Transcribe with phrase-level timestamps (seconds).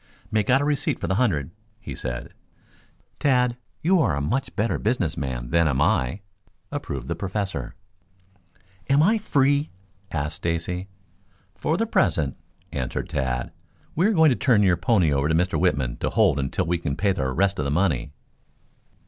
[0.31, 2.33] "Make out a receipt for the hundred," he said.
[3.19, 6.21] "Tad, you are a much better businessman than am I,"
[6.71, 7.75] approved the Professor.
[8.89, 9.69] "Am I free?"
[10.09, 10.87] asked Stacy.
[11.53, 12.35] "For the present,"
[12.71, 13.51] answered Tad.
[13.95, 15.59] "We are going to turn your pony over to Mr.
[15.59, 18.11] Whitman to hold until we can pay the rest of the money."